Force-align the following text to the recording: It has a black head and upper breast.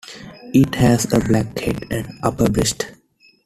It 0.51 0.73
has 0.73 1.13
a 1.13 1.19
black 1.19 1.59
head 1.59 1.85
and 1.91 2.17
upper 2.23 2.49
breast. 2.49 2.87